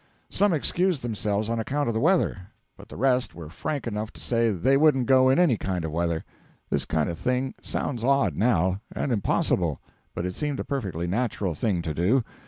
Some 0.31 0.51
excused 0.51 1.03
themselves 1.03 1.47
on 1.47 1.59
account 1.59 1.87
of 1.87 1.93
the 1.93 1.99
weather; 1.99 2.47
but 2.75 2.89
the 2.89 2.97
rest 2.97 3.35
were 3.35 3.51
frank 3.51 3.85
enough 3.85 4.11
to 4.13 4.19
say 4.19 4.49
they 4.49 4.75
wouldn't 4.75 5.05
go 5.05 5.29
in 5.29 5.37
any 5.37 5.57
kind 5.59 5.85
of 5.85 5.91
weather. 5.91 6.25
This 6.71 6.85
kind 6.85 7.07
of 7.07 7.19
thing 7.19 7.53
sounds 7.61 8.03
odd 8.03 8.35
now, 8.35 8.81
and 8.91 9.11
impossible, 9.11 9.79
but 10.15 10.25
it 10.25 10.33
seemed 10.33 10.59
a 10.59 10.63
perfectly 10.63 11.05
natural 11.05 11.53
thing 11.53 11.83
to 11.83 11.93
do. 11.93 12.23